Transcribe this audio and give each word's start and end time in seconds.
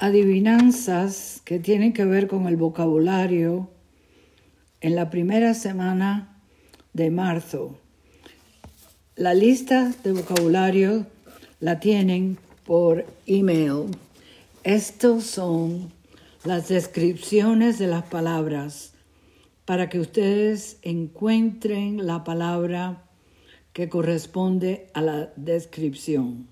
adivinanzas 0.00 1.42
que 1.44 1.58
tienen 1.58 1.92
que 1.92 2.06
ver 2.06 2.26
con 2.26 2.46
el 2.48 2.56
vocabulario 2.56 3.68
en 4.80 4.96
la 4.96 5.10
primera 5.10 5.52
semana 5.52 6.40
de 6.94 7.10
marzo. 7.10 7.78
La 9.14 9.34
lista 9.34 9.92
de 10.02 10.12
vocabulario 10.12 11.06
la 11.60 11.80
tienen 11.80 12.38
por 12.64 13.04
email. 13.26 13.90
Estos 14.64 15.24
son 15.24 15.92
las 16.44 16.68
descripciones 16.68 17.78
de 17.78 17.86
las 17.86 18.04
palabras 18.04 18.94
para 19.66 19.90
que 19.90 20.00
ustedes 20.00 20.78
encuentren 20.80 22.06
la 22.06 22.24
palabra 22.24 23.04
que 23.74 23.90
corresponde 23.90 24.88
a 24.94 25.02
la 25.02 25.30
descripción. 25.36 26.48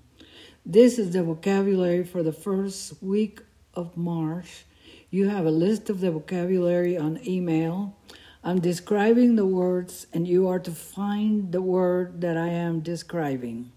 This 0.65 0.99
is 0.99 1.11
the 1.11 1.23
vocabulary 1.23 2.03
for 2.03 2.21
the 2.21 2.33
first 2.33 3.01
week 3.01 3.39
of 3.73 3.95
March. 3.95 4.65
You 5.09 5.29
have 5.29 5.45
a 5.45 5.51
list 5.51 5.89
of 5.89 6.01
the 6.01 6.11
vocabulary 6.11 6.97
on 6.97 7.19
email. 7.25 7.95
I'm 8.43 8.59
describing 8.59 9.35
the 9.35 9.45
words, 9.45 10.05
and 10.13 10.27
you 10.27 10.47
are 10.47 10.59
to 10.59 10.71
find 10.71 11.51
the 11.51 11.61
word 11.61 12.21
that 12.21 12.37
I 12.37 12.49
am 12.49 12.81
describing. 12.81 13.71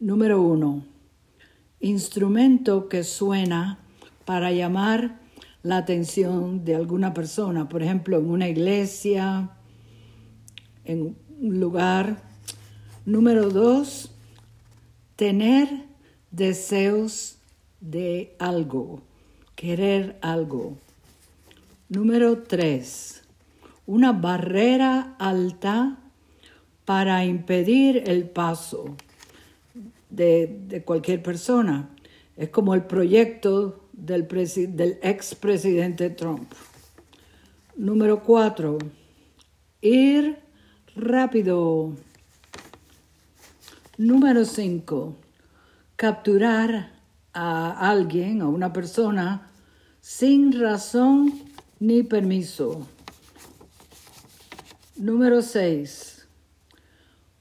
Número 0.00 0.40
uno. 0.40 0.84
Instrumento 1.80 2.88
que 2.88 3.02
suena 3.02 3.78
para 4.26 4.52
llamar 4.52 5.18
la 5.62 5.78
atención 5.78 6.64
de 6.64 6.74
alguna 6.74 7.14
persona, 7.14 7.68
por 7.68 7.82
ejemplo, 7.82 8.18
en 8.18 8.30
una 8.30 8.48
iglesia, 8.48 9.50
en 10.84 11.16
un 11.40 11.60
lugar. 11.60 12.22
Número 13.06 13.48
dos 13.48 14.09
tener 15.20 15.68
deseos 16.30 17.36
de 17.78 18.34
algo, 18.38 19.02
querer 19.54 20.16
algo. 20.22 20.78
Número 21.90 22.38
tres, 22.44 23.22
una 23.84 24.12
barrera 24.12 25.16
alta 25.18 25.98
para 26.86 27.22
impedir 27.26 28.04
el 28.06 28.30
paso 28.30 28.96
de, 30.08 30.82
cualquier 30.86 31.22
persona. 31.22 31.90
Es 32.38 32.48
como 32.48 32.74
el 32.74 32.84
proyecto 32.84 33.90
del, 33.92 34.26
del 34.26 34.98
expresidente 35.02 36.08
Trump. 36.08 36.50
Número 37.76 38.22
cuatro, 38.22 38.78
ir 39.82 40.38
rápido. 40.96 41.92
Número 44.00 44.46
5. 44.46 45.14
Capturar 45.94 46.90
a 47.34 47.90
alguien, 47.90 48.40
a 48.40 48.48
una 48.48 48.72
persona, 48.72 49.50
sin 50.00 50.58
razón 50.58 51.34
ni 51.80 52.02
permiso. 52.02 52.88
Número 54.96 55.42
6. 55.42 56.26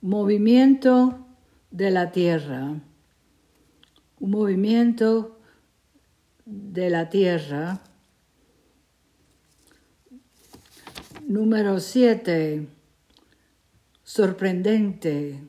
Movimiento 0.01 1.25
de 1.71 1.91
la 1.91 2.11
tierra. 2.11 2.81
Un 4.19 4.29
movimiento 4.29 5.39
de 6.45 6.89
la 6.89 7.09
tierra. 7.09 7.79
Número 11.25 11.79
7. 11.79 12.67
Sorprendente. 14.03 15.39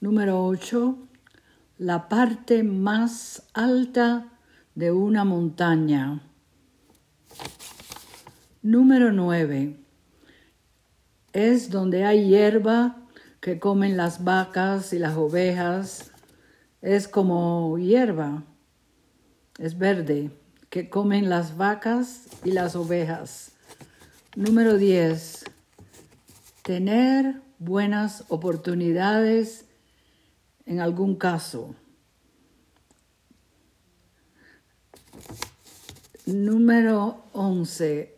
Número 0.00 0.44
8. 0.44 0.96
La 1.78 2.08
parte 2.08 2.62
más 2.62 3.42
alta 3.52 4.28
de 4.76 4.92
una 4.92 5.24
montaña. 5.24 6.22
Número 8.62 9.10
9. 9.10 9.76
Es 11.32 11.70
donde 11.70 12.04
hay 12.04 12.28
hierba 12.28 13.08
que 13.40 13.58
comen 13.58 13.96
las 13.96 14.22
vacas 14.22 14.92
y 14.92 15.00
las 15.00 15.16
ovejas. 15.16 16.12
Es 16.80 17.08
como 17.08 17.76
hierba. 17.76 18.44
Es 19.58 19.78
verde 19.78 20.30
que 20.70 20.88
comen 20.88 21.28
las 21.28 21.56
vacas 21.56 22.28
y 22.44 22.52
las 22.52 22.76
ovejas. 22.76 23.50
Número 24.36 24.78
10. 24.78 25.44
Tener 26.62 27.42
buenas 27.58 28.22
oportunidades 28.28 29.64
en 30.68 30.80
algún 30.80 31.16
caso. 31.16 31.74
Número 36.26 37.24
11. 37.32 38.14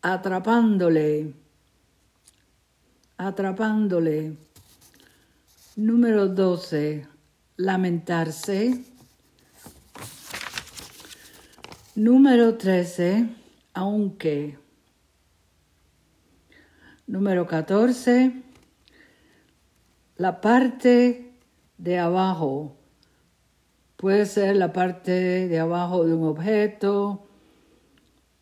Atrapándole. 0.00 1.34
Atrapándole. 3.18 4.38
Número 5.76 6.28
12. 6.28 7.06
Lamentarse. 7.58 8.82
Número 11.96 12.56
13. 12.56 13.28
Aunque. 13.74 14.58
Número 17.06 17.46
14. 17.46 18.42
La 20.16 20.40
parte 20.40 21.33
de 21.78 21.98
abajo. 21.98 22.76
Puede 23.96 24.26
ser 24.26 24.56
la 24.56 24.72
parte 24.72 25.48
de 25.48 25.58
abajo 25.58 26.04
de 26.04 26.14
un 26.14 26.28
objeto, 26.28 27.26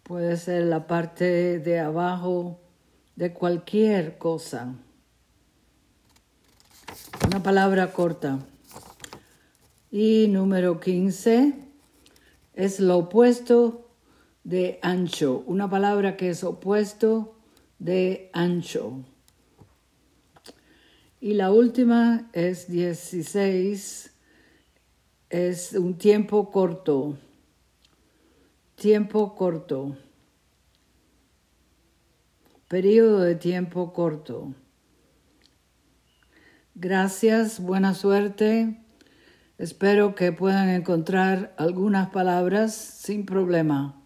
puede 0.03 0.37
ser 0.37 0.65
la 0.65 0.87
parte 0.87 1.59
de 1.59 1.79
abajo 1.79 2.61
de 3.17 3.33
cualquier 3.33 4.19
cosa. 4.19 4.75
Una 7.27 7.43
palabra 7.43 7.93
corta. 7.93 8.41
Y 9.91 10.27
número 10.29 10.81
15 10.81 11.55
es 12.55 12.81
lo 12.81 12.99
opuesto 12.99 13.91
de 14.45 14.79
ancho. 14.83 15.45
Una 15.47 15.69
palabra 15.69 16.17
que 16.17 16.31
es 16.31 16.43
opuesto 16.45 17.37
de 17.79 18.31
ancho. 18.33 19.05
Y 21.23 21.35
la 21.35 21.53
última 21.53 22.29
es 22.33 22.69
16, 22.69 24.13
es 25.31 25.73
un 25.75 25.97
tiempo 25.97 26.51
corto, 26.51 27.17
tiempo 28.75 29.37
corto, 29.37 29.97
periodo 32.67 33.21
de 33.21 33.37
tiempo 33.37 33.93
corto. 33.93 34.53
Gracias, 36.75 37.61
buena 37.61 37.95
suerte. 37.95 38.81
Espero 39.59 40.17
que 40.17 40.33
puedan 40.33 40.71
encontrar 40.71 41.55
algunas 41.57 42.11
palabras 42.11 42.75
sin 42.75 43.27
problema. 43.27 44.02